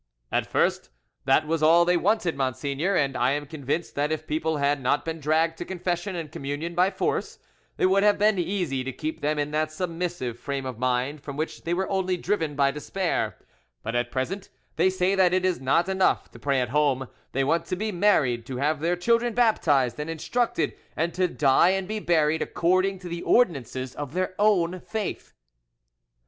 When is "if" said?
4.11-4.25